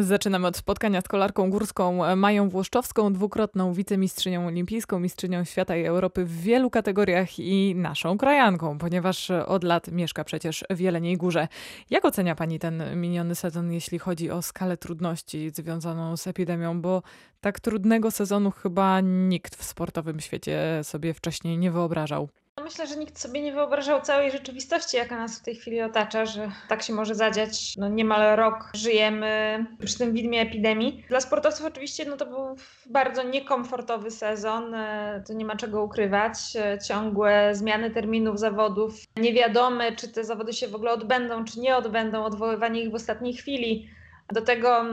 Zaczynamy 0.00 0.46
od 0.46 0.56
spotkania 0.56 1.00
z 1.00 1.08
kolarką 1.08 1.50
górską 1.50 2.16
Mają 2.16 2.48
Włoszczowską, 2.48 3.12
dwukrotną 3.12 3.72
wicemistrzynią 3.72 4.46
olimpijską, 4.46 5.00
mistrzynią 5.00 5.44
świata 5.44 5.76
i 5.76 5.84
Europy 5.84 6.24
w 6.24 6.40
wielu 6.40 6.70
kategoriach 6.70 7.38
i 7.38 7.74
naszą 7.76 8.18
krajanką, 8.18 8.78
ponieważ 8.78 9.30
od 9.30 9.64
lat 9.64 9.88
mieszka 9.88 10.24
przecież 10.24 10.64
w 10.70 10.80
Jeleniej 10.80 11.16
Górze. 11.16 11.48
Jak 11.90 12.04
ocenia 12.04 12.34
Pani 12.34 12.58
ten 12.58 13.00
miniony 13.00 13.34
sezon, 13.34 13.72
jeśli 13.72 13.98
chodzi 13.98 14.30
o 14.30 14.42
skalę 14.42 14.76
trudności 14.76 15.50
związaną 15.50 16.16
z 16.16 16.26
epidemią? 16.26 16.80
Bo 16.80 17.02
tak 17.40 17.60
trudnego 17.60 18.10
sezonu 18.10 18.50
chyba 18.50 19.00
nikt 19.00 19.56
w 19.56 19.64
sportowym 19.64 20.20
świecie 20.20 20.80
sobie 20.82 21.14
wcześniej 21.14 21.58
nie 21.58 21.70
wyobrażał. 21.70 22.28
Myślę, 22.64 22.86
że 22.86 22.96
nikt 22.96 23.18
sobie 23.18 23.42
nie 23.42 23.52
wyobrażał 23.52 24.00
całej 24.00 24.30
rzeczywistości, 24.30 24.96
jaka 24.96 25.16
nas 25.16 25.38
w 25.38 25.42
tej 25.42 25.54
chwili 25.54 25.82
otacza, 25.82 26.26
że 26.26 26.50
tak 26.68 26.82
się 26.82 26.92
może 26.92 27.14
zadziać. 27.14 27.76
No 27.76 27.88
niemal 27.88 28.36
rok 28.36 28.70
żyjemy 28.74 29.64
przy 29.84 29.98
tym 29.98 30.12
widmie 30.12 30.40
epidemii. 30.40 31.04
Dla 31.08 31.20
sportowców 31.20 31.66
oczywiście 31.66 32.04
no 32.04 32.16
to 32.16 32.26
był 32.26 32.56
bardzo 32.86 33.22
niekomfortowy 33.22 34.10
sezon, 34.10 34.74
e, 34.74 35.22
to 35.26 35.32
nie 35.32 35.44
ma 35.44 35.56
czego 35.56 35.84
ukrywać. 35.84 36.36
E, 36.56 36.78
ciągłe 36.88 37.54
zmiany 37.54 37.90
terminów 37.90 38.38
zawodów, 38.38 38.94
niewiadome 39.16 39.96
czy 39.96 40.08
te 40.08 40.24
zawody 40.24 40.52
się 40.52 40.68
w 40.68 40.74
ogóle 40.74 40.92
odbędą, 40.92 41.44
czy 41.44 41.60
nie 41.60 41.76
odbędą, 41.76 42.24
odwoływanie 42.24 42.82
ich 42.82 42.90
w 42.90 42.94
ostatniej 42.94 43.34
chwili. 43.34 43.88
Do 44.32 44.42
tego, 44.42 44.84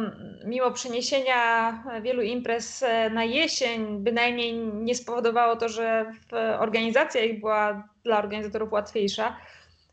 mimo 0.45 0.71
przeniesienia 0.71 1.84
wielu 2.02 2.21
imprez 2.21 2.84
e, 2.84 3.09
na 3.09 3.23
jesień, 3.23 3.99
bynajmniej 3.99 4.54
nie 4.57 4.95
spowodowało 4.95 5.55
to, 5.55 5.70
że 5.70 6.13
organizacja 6.59 7.23
ich 7.23 7.40
była 7.40 7.88
dla 8.04 8.17
organizatorów 8.20 8.71
łatwiejsza, 8.71 9.35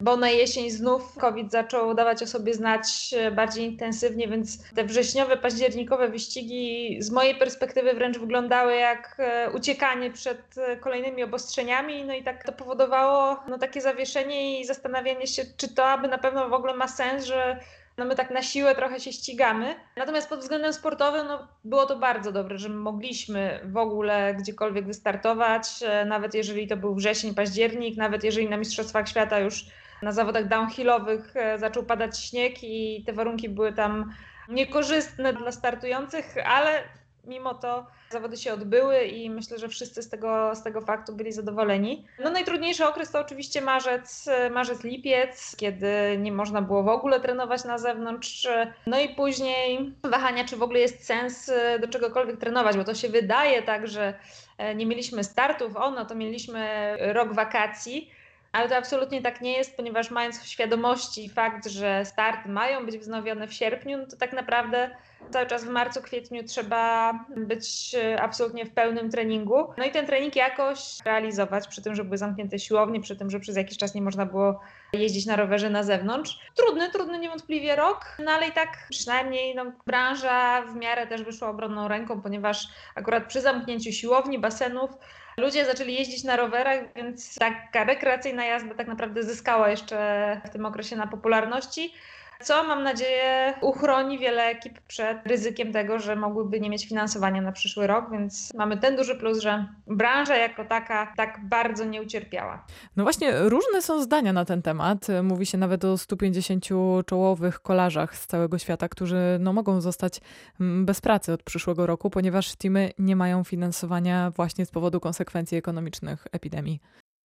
bo 0.00 0.16
na 0.16 0.30
jesień 0.30 0.70
znów 0.70 1.16
COVID 1.18 1.52
zaczął 1.52 1.94
dawać 1.94 2.22
o 2.22 2.26
sobie 2.26 2.54
znać 2.54 3.14
e, 3.16 3.30
bardziej 3.30 3.64
intensywnie, 3.64 4.28
więc 4.28 4.72
te 4.74 4.84
wrześniowe, 4.84 5.36
październikowe 5.36 6.08
wyścigi 6.08 6.96
z 7.02 7.10
mojej 7.10 7.34
perspektywy 7.34 7.92
wręcz 7.92 8.18
wyglądały 8.18 8.76
jak 8.76 9.16
e, 9.18 9.50
uciekanie 9.50 10.10
przed 10.10 10.54
kolejnymi 10.80 11.22
obostrzeniami. 11.22 12.04
No 12.04 12.14
i 12.14 12.22
tak 12.22 12.44
to 12.44 12.52
powodowało 12.52 13.36
no, 13.48 13.58
takie 13.58 13.80
zawieszenie 13.80 14.60
i 14.60 14.64
zastanawianie 14.64 15.26
się, 15.26 15.42
czy 15.56 15.74
to 15.74 15.86
aby 15.86 16.08
na 16.08 16.18
pewno 16.18 16.48
w 16.48 16.52
ogóle 16.52 16.74
ma 16.74 16.88
sens, 16.88 17.24
że 17.24 17.60
no 17.98 18.04
my 18.04 18.14
tak 18.14 18.30
na 18.30 18.42
siłę 18.42 18.74
trochę 18.74 19.00
się 19.00 19.12
ścigamy. 19.12 19.74
Natomiast 19.96 20.28
pod 20.28 20.40
względem 20.40 20.72
sportowym 20.72 21.26
no, 21.26 21.48
było 21.64 21.86
to 21.86 21.96
bardzo 21.96 22.32
dobre, 22.32 22.58
że 22.58 22.68
mogliśmy 22.68 23.60
w 23.64 23.76
ogóle 23.76 24.34
gdziekolwiek 24.34 24.86
wystartować, 24.86 25.68
e, 25.82 26.04
nawet 26.04 26.34
jeżeli 26.34 26.68
to 26.68 26.76
był 26.76 26.94
wrzesień, 26.94 27.34
październik, 27.34 27.96
nawet 27.96 28.24
jeżeli 28.24 28.48
na 28.48 28.56
Mistrzostwach 28.56 29.08
Świata 29.08 29.38
już 29.38 29.64
na 30.02 30.12
zawodach 30.12 30.48
downhillowych 30.48 31.36
e, 31.36 31.58
zaczął 31.58 31.82
padać 31.82 32.20
śnieg 32.20 32.54
i 32.62 33.04
te 33.06 33.12
warunki 33.12 33.48
były 33.48 33.72
tam 33.72 34.12
niekorzystne 34.48 35.32
dla 35.32 35.52
startujących, 35.52 36.34
ale 36.46 36.82
mimo 37.28 37.54
to 37.54 37.86
zawody 38.10 38.36
się 38.36 38.52
odbyły 38.52 39.04
i 39.04 39.30
myślę, 39.30 39.58
że 39.58 39.68
wszyscy 39.68 40.02
z 40.02 40.08
tego, 40.08 40.54
z 40.54 40.62
tego 40.62 40.80
faktu 40.80 41.14
byli 41.14 41.32
zadowoleni. 41.32 42.04
No 42.24 42.30
najtrudniejszy 42.30 42.86
okres 42.86 43.10
to 43.10 43.20
oczywiście 43.20 43.60
marzec, 43.60 44.28
marzec, 44.50 44.84
lipiec, 44.84 45.56
kiedy 45.56 46.16
nie 46.18 46.32
można 46.32 46.62
było 46.62 46.82
w 46.82 46.88
ogóle 46.88 47.20
trenować 47.20 47.64
na 47.64 47.78
zewnątrz. 47.78 48.48
No 48.86 49.00
i 49.00 49.08
później 49.08 49.94
wahania, 50.04 50.44
czy 50.44 50.56
w 50.56 50.62
ogóle 50.62 50.78
jest 50.78 51.06
sens 51.06 51.50
do 51.80 51.88
czegokolwiek 51.88 52.36
trenować, 52.36 52.76
bo 52.76 52.84
to 52.84 52.94
się 52.94 53.08
wydaje 53.08 53.62
tak, 53.62 53.88
że 53.88 54.14
e, 54.58 54.74
nie 54.74 54.86
mieliśmy 54.86 55.24
startów, 55.24 55.76
o 55.76 55.90
no 55.90 56.04
to 56.04 56.14
mieliśmy 56.14 56.94
rok 57.12 57.32
wakacji. 57.32 58.17
Ale 58.52 58.68
to 58.68 58.76
absolutnie 58.76 59.22
tak 59.22 59.40
nie 59.40 59.52
jest, 59.52 59.76
ponieważ 59.76 60.10
mając 60.10 60.40
w 60.40 60.46
świadomości 60.46 61.28
fakt, 61.28 61.68
że 61.68 62.04
starty 62.04 62.48
mają 62.48 62.86
być 62.86 62.98
wznowione 62.98 63.48
w 63.48 63.52
sierpniu, 63.52 63.98
no 63.98 64.06
to 64.06 64.16
tak 64.16 64.32
naprawdę 64.32 64.90
cały 65.30 65.46
czas 65.46 65.64
w 65.64 65.68
marcu, 65.68 66.02
kwietniu 66.02 66.44
trzeba 66.44 67.12
być 67.36 67.94
e, 67.94 68.22
absolutnie 68.22 68.66
w 68.66 68.70
pełnym 68.70 69.10
treningu. 69.10 69.66
No 69.78 69.84
i 69.84 69.90
ten 69.90 70.06
trening 70.06 70.36
jakoś 70.36 70.78
realizować, 71.04 71.68
przy 71.68 71.82
tym, 71.82 71.94
że 71.94 72.04
były 72.04 72.18
zamknięte 72.18 72.58
siłownie, 72.58 73.00
przy 73.00 73.16
tym, 73.16 73.30
że 73.30 73.40
przez 73.40 73.56
jakiś 73.56 73.78
czas 73.78 73.94
nie 73.94 74.02
można 74.02 74.26
było 74.26 74.60
jeździć 74.92 75.26
na 75.26 75.36
rowerze 75.36 75.70
na 75.70 75.82
zewnątrz. 75.82 76.38
Trudny, 76.56 76.90
trudny 76.90 77.18
niewątpliwie 77.18 77.76
rok, 77.76 78.16
no 78.24 78.30
ale 78.30 78.48
i 78.48 78.52
tak 78.52 78.68
przynajmniej 78.90 79.54
no, 79.54 79.72
branża 79.86 80.62
w 80.62 80.74
miarę 80.74 81.06
też 81.06 81.22
wyszła 81.22 81.48
obronną 81.48 81.88
ręką, 81.88 82.22
ponieważ 82.22 82.68
akurat 82.94 83.26
przy 83.26 83.40
zamknięciu 83.40 83.92
siłowni, 83.92 84.38
basenów, 84.38 84.90
ludzie 85.38 85.64
zaczęli 85.64 85.94
jeździć 85.94 86.24
na 86.24 86.36
rowerach, 86.36 86.94
więc 86.96 87.34
taka 87.34 87.84
rekreacyjna 87.84 88.44
jazda 88.44 88.74
tak 88.74 88.86
naprawdę 88.86 89.22
zyskała 89.22 89.68
jeszcze 89.68 90.40
w 90.44 90.50
tym 90.50 90.66
okresie 90.66 90.96
na 90.96 91.06
popularności 91.06 91.94
co 92.42 92.64
mam 92.64 92.82
nadzieję 92.82 93.54
uchroni 93.60 94.18
wiele 94.18 94.42
ekip 94.42 94.80
przed 94.80 95.26
ryzykiem 95.26 95.72
tego, 95.72 95.98
że 95.98 96.16
mogłyby 96.16 96.60
nie 96.60 96.70
mieć 96.70 96.88
finansowania 96.88 97.42
na 97.42 97.52
przyszły 97.52 97.86
rok, 97.86 98.10
więc 98.12 98.54
mamy 98.54 98.76
ten 98.76 98.96
duży 98.96 99.14
plus, 99.14 99.38
że 99.38 99.66
branża 99.86 100.36
jako 100.36 100.64
taka 100.64 101.12
tak 101.16 101.40
bardzo 101.48 101.84
nie 101.84 102.02
ucierpiała. 102.02 102.64
No 102.96 103.02
właśnie, 103.02 103.32
różne 103.38 103.82
są 103.82 104.02
zdania 104.02 104.32
na 104.32 104.44
ten 104.44 104.62
temat. 104.62 105.06
Mówi 105.22 105.46
się 105.46 105.58
nawet 105.58 105.84
o 105.84 105.98
150 105.98 106.64
czołowych 107.06 107.60
kolarzach 107.60 108.16
z 108.16 108.26
całego 108.26 108.58
świata, 108.58 108.88
którzy 108.88 109.38
no, 109.40 109.52
mogą 109.52 109.80
zostać 109.80 110.20
mm, 110.60 110.86
bez 110.86 111.00
pracy 111.00 111.32
od 111.32 111.42
przyszłego 111.42 111.86
roku, 111.86 112.10
ponieważ 112.10 112.56
teamy 112.56 112.90
nie 112.98 113.16
mają 113.16 113.44
finansowania 113.44 114.30
właśnie 114.30 114.66
z 114.66 114.70
powodu 114.70 115.00
konsekwencji 115.00 115.58
ekonomicznych 115.58 116.26
epidemii. 116.32 116.80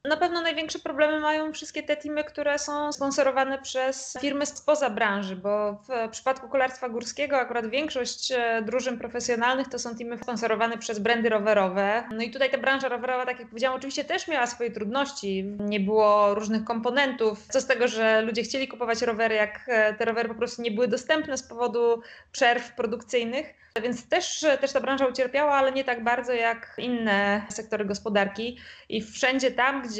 Na 0.08 0.18
pewno 0.18 0.41
największe 0.41 0.80
problemy 0.80 1.19
mają 1.19 1.53
wszystkie 1.53 1.84
te 1.84 1.97
teamy, 1.97 2.24
które 2.24 2.59
są 2.59 2.91
sponsorowane 2.91 3.58
przez 3.58 4.18
firmy 4.22 4.46
spoza 4.46 4.90
branży, 4.90 5.36
bo 5.36 5.74
w 5.74 6.12
przypadku 6.12 6.50
kolarstwa 6.50 6.90
górskiego 6.90 7.38
akurat 7.38 7.69
większość 7.69 8.31
e, 8.31 8.62
drużyn 8.62 8.97
profesjonalnych 8.97 9.68
to 9.68 9.80
są 9.80 9.96
teamy 9.96 10.18
sponsorowane 10.18 10.78
przez 10.78 11.00
brandy 11.00 11.30
rowerowe. 11.30 12.03
No 12.12 12.24
i 12.24 12.31
tutaj 12.31 12.52
ta 12.52 12.58
branża 12.58 12.90
rowerowa, 12.90 13.25
tak 13.25 13.40
jak 13.40 13.47
powiedziałam, 13.47 13.78
oczywiście 13.78 14.03
też 14.03 14.28
miała 14.28 14.47
swoje 14.47 14.72
trudności. 14.72 15.44
Nie 15.59 15.80
było 15.80 16.36
różnych 16.36 16.63
komponentów. 16.63 17.47
Co 17.50 17.62
z 17.62 17.66
tego, 17.66 17.88
że 17.88 18.22
ludzie 18.22 18.44
chcieli 18.44 18.68
kupować 18.68 19.02
rowery, 19.02 19.36
jak 19.36 19.66
e, 19.68 19.94
te 19.94 20.06
rowery 20.06 20.30
po 20.30 20.36
prostu 20.36 20.62
nie 20.62 20.72
były 20.72 20.88
dostępne 20.88 21.38
z 21.38 21.44
powodu 21.44 22.02
przerw 22.31 22.75
produkcyjnych. 22.75 23.63
Więc 23.81 24.09
też, 24.09 24.46
też 24.62 24.72
ta 24.72 24.81
branża 24.81 25.08
ucierpiała, 25.08 25.53
ale 25.53 25.72
nie 25.72 25.84
tak 25.84 26.03
bardzo 26.03 26.34
jak 26.34 26.75
inne 26.78 27.46
sektory 27.50 27.86
gospodarki. 27.86 28.58
I 28.90 29.02
wszędzie 29.02 29.52
tam, 29.52 29.81
gdzie 29.81 29.93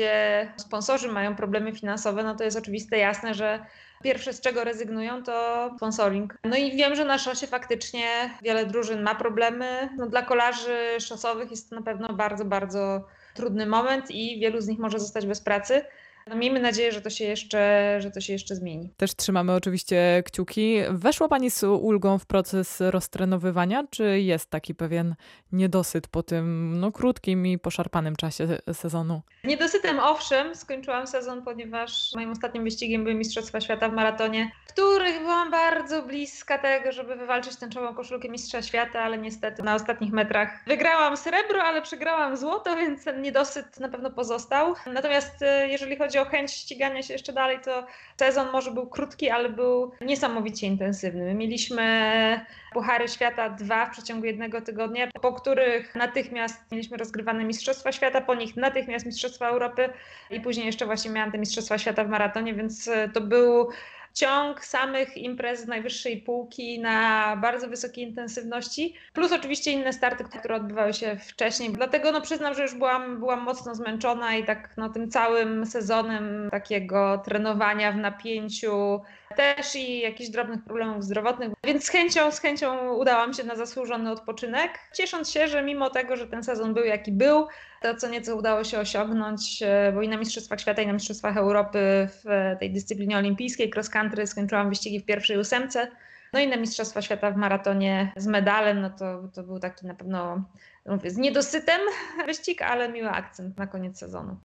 sponsorzy 0.58 1.08
mają 1.08 1.36
problemy 1.36 1.76
finansowe, 1.76 2.24
no 2.24 2.36
to 2.36 2.44
jest 2.44 2.58
oczywiste, 2.58 2.98
jasne, 2.98 3.34
że 3.34 3.66
pierwsze 4.04 4.34
z 4.34 4.42
czego 4.42 4.64
rezygnują 4.64 5.24
to 5.24 5.70
sponsoring. 5.78 6.38
No 6.44 6.58
i 6.58 6.76
wiem, 6.76 6.96
że 6.96 7.06
na 7.06 7.18
szosie 7.18 7.48
faktycznie 7.48 8.06
wiele 8.42 8.66
drużyn 8.66 9.04
ma 9.04 9.16
problemy. 9.16 9.90
No 9.98 10.08
dla 10.08 10.22
kolarzy 10.22 10.78
szosowych 11.00 11.52
jest 11.52 11.70
to 11.70 11.76
na 11.76 11.82
pewno 11.82 12.14
bardzo, 12.14 12.46
bardzo 12.46 13.06
trudny 13.34 13.66
moment 13.66 14.12
i 14.12 14.40
wielu 14.40 14.62
z 14.62 14.68
nich 14.68 14.80
może 14.80 15.00
zostać 15.00 15.26
bez 15.26 15.42
pracy. 15.42 15.86
No 16.28 16.36
miejmy 16.36 16.60
nadzieję, 16.60 16.92
że 16.92 17.02
to, 17.02 17.10
się 17.10 17.26
jeszcze, 17.26 17.98
że 18.02 18.12
to 18.12 18.22
się 18.22 18.34
jeszcze 18.34 18.56
zmieni. 18.56 18.94
Też 18.98 19.16
trzymamy 19.16 19.54
oczywiście 19.54 20.24
kciuki. 20.26 20.78
Weszła 20.90 21.28
Pani 21.28 21.52
z 21.52 21.64
ulgą 21.64 22.20
w 22.20 22.26
proces 22.26 22.82
roztrenowywania, 22.82 23.84
czy 23.90 24.22
jest 24.22 24.50
taki 24.50 24.76
pewien 24.76 25.16
niedosyt 25.52 26.08
po 26.08 26.24
tym 26.24 26.74
no, 26.80 26.92
krótkim 26.92 27.48
i 27.48 27.58
poszarpanym 27.58 28.16
czasie 28.16 28.48
sezonu? 28.74 29.22
Niedosytem 29.44 30.00
owszem, 30.00 30.56
skończyłam 30.56 31.08
sezon, 31.08 31.44
ponieważ 31.44 32.12
moim 32.16 32.32
ostatnim 32.32 32.64
wyścigiem 32.64 33.04
były 33.04 33.16
Mistrzostwa 33.16 33.62
Świata 33.62 33.90
w 33.90 33.94
maratonie, 33.94 34.52
których 34.68 35.20
byłam 35.20 35.52
bardzo 35.52 36.02
bliska 36.02 36.58
tego, 36.58 36.92
żeby 36.92 37.16
wywalczyć 37.16 37.56
tęczową 37.56 37.96
koszulkę 37.96 38.30
Mistrza 38.30 38.62
Świata, 38.62 39.02
ale 39.02 39.18
niestety 39.18 39.64
na 39.64 39.76
ostatnich 39.76 40.14
metrach 40.14 40.50
wygrałam 40.68 41.18
srebro, 41.18 41.64
ale 41.64 41.82
przegrałam 41.82 42.38
złoto, 42.38 42.76
więc 42.76 43.04
ten 43.04 43.22
niedosyt 43.22 43.80
na 43.80 43.90
pewno 43.90 44.12
pozostał. 44.12 44.74
Natomiast 44.94 45.42
e, 45.42 45.68
jeżeli 45.68 45.98
chodzi 45.98 46.13
o 46.22 46.26
chęć 46.26 46.52
ścigania 46.52 47.02
się 47.02 47.14
jeszcze 47.14 47.34
dalej, 47.34 47.60
to 47.66 47.88
sezon 48.20 48.52
może 48.52 48.72
był 48.72 48.88
krótki, 48.88 49.30
ale 49.30 49.50
był 49.50 49.92
niesamowicie 50.02 50.68
intensywny. 50.68 51.26
My 51.26 51.34
mieliśmy 51.34 52.46
Puchary 52.74 53.08
Świata 53.08 53.50
dwa 53.50 53.86
w 53.86 53.92
przeciągu 53.92 54.26
jednego 54.26 54.62
tygodnia, 54.62 55.08
po 55.22 55.34
których 55.34 55.96
natychmiast 55.96 56.72
mieliśmy 56.72 56.98
rozgrywane 56.98 57.44
Mistrzostwa 57.44 57.92
Świata, 57.92 58.22
po 58.22 58.36
nich 58.36 58.56
natychmiast 58.56 59.06
Mistrzostwa 59.06 59.48
Europy 59.48 59.90
i 60.30 60.40
później 60.40 60.66
jeszcze 60.66 60.86
właśnie 60.86 61.12
miałam 61.12 61.32
te 61.32 61.38
Mistrzostwa 61.38 61.78
Świata 61.78 62.04
w 62.04 62.10
maratonie, 62.10 62.54
więc 62.54 62.90
to 63.14 63.22
był 63.22 63.70
ciąg 64.14 64.66
samych 64.66 65.18
imprez 65.18 65.68
najwyższej 65.68 66.18
półki 66.18 66.80
na 66.80 67.38
bardzo 67.42 67.68
wysokiej 67.68 68.04
intensywności, 68.04 68.94
plus 69.14 69.32
oczywiście 69.32 69.72
inne 69.72 69.94
starty, 69.94 70.24
które 70.24 70.56
odbywały 70.56 70.94
się 70.94 71.18
wcześniej. 71.18 71.70
Dlatego 71.72 72.12
no 72.12 72.22
przyznam, 72.22 72.54
że 72.54 72.62
już 72.62 72.76
byłam, 72.76 73.20
byłam 73.20 73.42
mocno 73.42 73.76
zmęczona 73.76 74.36
i 74.36 74.46
tak 74.46 74.70
no, 74.78 74.90
tym 74.90 75.12
całym 75.12 75.66
sezonem 75.66 76.48
takiego 76.52 77.22
trenowania 77.26 77.92
w 77.92 77.98
napięciu, 77.98 79.02
też 79.36 79.76
i 79.76 80.00
jakichś 80.00 80.30
drobnych 80.30 80.64
problemów 80.64 81.04
zdrowotnych, 81.04 81.52
więc 81.64 81.86
z 81.86 81.90
chęcią, 81.90 82.32
z 82.32 82.40
chęcią 82.40 82.94
udałam 82.94 83.34
się 83.34 83.44
na 83.44 83.56
zasłużony 83.56 84.12
odpoczynek, 84.12 84.72
ciesząc 84.94 85.32
się, 85.32 85.48
że 85.48 85.64
mimo 85.64 85.90
tego, 85.90 86.16
że 86.16 86.28
ten 86.28 86.44
sezon 86.44 86.74
był 86.74 86.84
jaki 86.84 87.12
był, 87.12 87.48
to 87.82 87.96
co 87.96 88.10
nieco 88.10 88.36
udało 88.36 88.64
się 88.64 88.80
osiągnąć, 88.80 89.64
e, 89.64 89.92
bo 89.96 90.02
i 90.02 90.10
na 90.10 90.18
Mistrzostwach 90.18 90.62
Świata, 90.62 90.82
i 90.82 90.88
na 90.88 90.94
Mistrzostwach 90.94 91.38
Europy 91.38 91.80
w 92.24 92.56
tej 92.60 92.72
dyscyplinie 92.72 93.18
olimpijskiej 93.18 93.72
cross 93.76 93.90
country 93.90 94.28
skończyłam 94.28 94.70
wyścigi 94.70 95.00
w 95.00 95.06
pierwszej 95.06 95.38
ósemce, 95.38 95.88
No 96.34 96.40
i 96.40 96.48
na 96.48 96.58
Mistrzostwa 96.58 97.02
Świata 97.02 97.32
w 97.32 97.38
maratonie 97.38 98.14
z 98.18 98.28
medalem, 98.28 98.82
no 98.82 98.90
to, 98.90 99.28
to 99.34 99.44
był 99.44 99.60
taki 99.60 99.86
na 99.86 99.94
pewno 99.94 100.44
mówię, 100.86 101.12
z 101.12 101.18
niedosytem 101.18 101.82
wyścig, 102.26 102.62
ale 102.62 102.90
miły 102.90 103.10
akcent 103.10 103.58
na 103.58 103.68
koniec 103.68 104.00
sezonu. 104.00 104.38